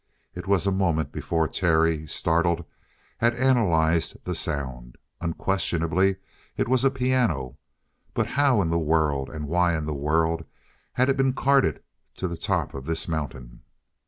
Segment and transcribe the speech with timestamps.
[0.33, 2.65] It was a moment before Terry, startled,
[3.19, 4.95] had analyzed the sound.
[5.21, 6.15] Unquestionably
[6.57, 7.59] it was a piano.
[8.15, 10.43] But how in the world, and why in the world,
[10.93, 11.83] had it been carted
[12.17, 13.61] to the top of this mountain?